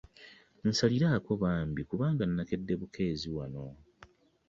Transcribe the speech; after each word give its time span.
Nsaasiraako 0.67 1.31
bambi 1.41 1.81
kubanga 1.89 2.23
nakedde 2.25 2.73
bukeezi 2.81 3.29
wano. 3.35 3.65